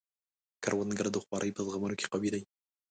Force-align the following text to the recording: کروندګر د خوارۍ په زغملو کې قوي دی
کروندګر 0.63 1.05
د 1.11 1.17
خوارۍ 1.23 1.49
په 1.53 1.61
زغملو 1.67 1.99
کې 1.99 2.07
قوي 2.11 2.29
دی 2.33 2.41